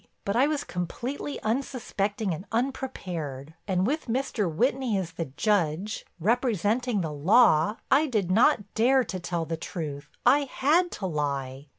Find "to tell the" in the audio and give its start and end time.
9.03-9.57